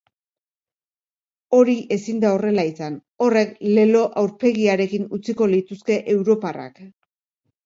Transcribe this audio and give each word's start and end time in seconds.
Hori 1.57 1.75
ezin 1.95 2.23
da 2.23 2.31
horrela 2.37 2.63
izan, 2.69 2.95
horrek 3.27 3.53
lelo 3.77 4.03
aurpegiarekin 4.23 5.07
utziko 5.19 5.51
lituzke 5.55 6.01
europarrak. 6.17 6.83